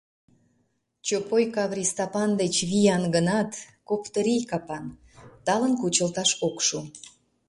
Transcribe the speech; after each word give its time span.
Чопой 1.07 1.45
Каври 1.55 1.83
Стапан 1.91 2.29
деч 2.41 2.55
виян 2.69 3.03
гынат, 3.15 3.49
коптырий 3.87 4.43
капан, 4.49 4.85
талын 5.45 5.73
кучылташ 5.81 6.31
ок 6.47 6.57
шу. 6.67 6.79